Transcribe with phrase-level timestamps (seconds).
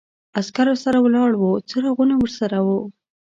[0.39, 2.67] عسکرو سره ولاړ و، څراغونه ورسره و.